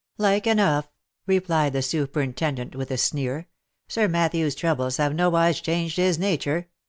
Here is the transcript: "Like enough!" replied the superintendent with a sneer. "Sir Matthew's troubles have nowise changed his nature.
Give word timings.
"Like 0.17 0.47
enough!" 0.47 0.89
replied 1.27 1.73
the 1.73 1.83
superintendent 1.83 2.73
with 2.75 2.89
a 2.89 2.97
sneer. 2.97 3.47
"Sir 3.87 4.07
Matthew's 4.07 4.55
troubles 4.55 4.97
have 4.97 5.13
nowise 5.13 5.61
changed 5.61 5.97
his 5.97 6.17
nature. 6.17 6.69